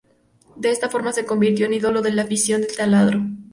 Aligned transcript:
De 0.55 0.71
esta 0.71 0.89
forma 0.89 1.13
se 1.13 1.27
convirtió 1.27 1.67
en 1.67 1.75
ídolo 1.75 2.01
de 2.01 2.11
la 2.11 2.23
afición 2.23 2.61
del 2.61 2.75
"Taladro". 2.75 3.21